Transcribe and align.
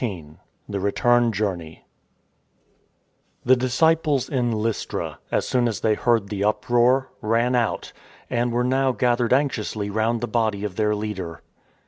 xy 0.01 0.35
THE 0.67 0.79
RETURN 0.79 1.31
JOURNEY 1.31 1.85
THE 3.45 3.55
disciples 3.55 4.29
in 4.29 4.51
Lystra, 4.51 5.19
as 5.31 5.47
soon 5.47 5.67
as 5.67 5.81
they 5.81 5.93
heard 5.93 6.29
the 6.29 6.43
uproar, 6.43 7.11
ran 7.21 7.53
out, 7.53 7.93
and 8.27 8.51
were 8.51 8.63
now 8.63 8.93
gathered 8.93 9.31
anx 9.31 9.59
iously 9.59 9.93
round 9.93 10.19
the 10.19 10.27
body 10.27 10.63
of 10.63 10.75
their 10.75 10.95
leader. 10.95 11.43